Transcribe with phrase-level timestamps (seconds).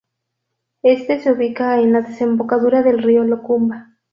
[0.81, 3.99] Este se ubica en la desembocadura del río Locumba.